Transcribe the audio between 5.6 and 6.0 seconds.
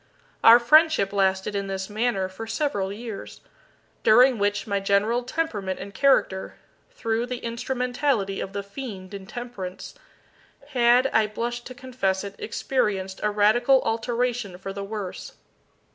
and